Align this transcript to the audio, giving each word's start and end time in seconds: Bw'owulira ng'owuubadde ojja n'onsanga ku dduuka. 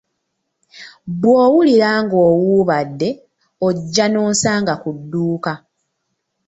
Bw'owulira 1.19 1.89
ng'owuubadde 2.03 3.09
ojja 3.67 4.05
n'onsanga 4.09 4.73
ku 4.83 4.89
dduuka. 4.97 5.53